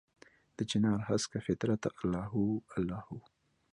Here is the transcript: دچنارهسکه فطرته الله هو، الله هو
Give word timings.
دچنارهسکه 0.59 1.37
فطرته 1.47 1.89
الله 1.99 2.23
هو، 2.33 2.45
الله 2.77 2.99
هو 3.07 3.17